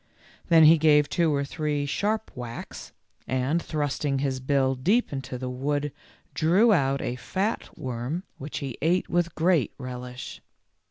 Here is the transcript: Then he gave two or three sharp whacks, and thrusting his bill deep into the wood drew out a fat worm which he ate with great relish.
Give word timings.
Then 0.49 0.63
he 0.63 0.79
gave 0.79 1.07
two 1.07 1.31
or 1.31 1.43
three 1.45 1.85
sharp 1.85 2.31
whacks, 2.33 2.91
and 3.27 3.61
thrusting 3.61 4.17
his 4.17 4.39
bill 4.39 4.73
deep 4.73 5.13
into 5.13 5.37
the 5.37 5.47
wood 5.47 5.91
drew 6.33 6.73
out 6.73 7.03
a 7.03 7.15
fat 7.17 7.77
worm 7.77 8.23
which 8.39 8.57
he 8.65 8.79
ate 8.81 9.09
with 9.11 9.35
great 9.35 9.75
relish. 9.77 10.41